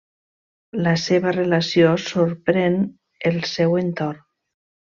La 0.87 0.93
seva 1.01 1.33
relació 1.37 1.93
sorprèn 2.05 2.81
el 3.33 3.41
seu 3.55 3.81
entorn. 3.87 4.27